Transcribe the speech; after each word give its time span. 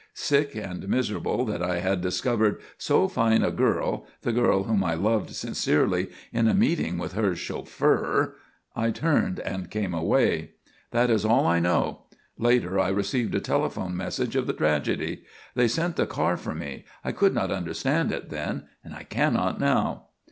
Sick 0.15 0.55
and 0.55 0.89
miserable 0.89 1.45
that 1.45 1.61
I 1.61 1.77
had 1.79 2.01
discovered 2.01 2.59
so 2.75 3.07
fine 3.07 3.43
a 3.43 3.51
girl, 3.51 4.07
the 4.23 4.31
girl 4.31 4.63
whom 4.63 4.83
I 4.83 4.95
loved 4.95 5.29
sincerely, 5.35 6.07
in 6.33 6.47
a 6.47 6.55
meeting 6.55 6.97
with 6.97 7.13
her 7.13 7.35
chauffeur, 7.35 8.33
I 8.75 8.89
turned 8.89 9.39
and 9.41 9.69
came 9.69 9.93
away. 9.93 10.53
That 10.89 11.11
is 11.11 11.23
all 11.23 11.45
I 11.45 11.59
know. 11.59 12.05
Later 12.39 12.79
I 12.79 12.89
received 12.89 13.35
a 13.35 13.39
telephone 13.39 13.95
message 13.95 14.35
of 14.35 14.47
the 14.47 14.53
tragedy. 14.53 15.23
They 15.53 15.67
sent 15.67 15.97
the 15.97 16.07
car 16.07 16.35
for 16.35 16.55
me. 16.55 16.83
I 17.05 17.11
could 17.11 17.35
not 17.35 17.51
understand 17.51 18.11
it 18.11 18.31
then; 18.31 18.63
I 18.91 19.03
cannot 19.03 19.59
now." 19.59 20.07